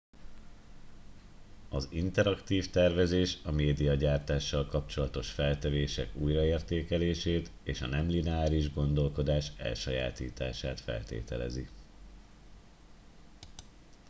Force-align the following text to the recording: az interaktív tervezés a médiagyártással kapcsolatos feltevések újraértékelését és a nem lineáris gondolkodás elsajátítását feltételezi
az 1.69 1.87
interaktív 1.91 2.69
tervezés 2.69 3.37
a 3.43 3.51
médiagyártással 3.51 4.65
kapcsolatos 4.65 5.31
feltevések 5.31 6.15
újraértékelését 6.15 7.51
és 7.63 7.81
a 7.81 7.87
nem 7.87 8.07
lineáris 8.07 8.73
gondolkodás 8.73 9.51
elsajátítását 9.57 10.79
feltételezi 10.79 11.67